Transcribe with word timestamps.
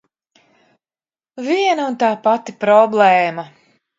Viena 1.49 1.85
un 1.91 1.99
tā 2.05 2.11
pati 2.27 2.57
problēma! 2.65 3.49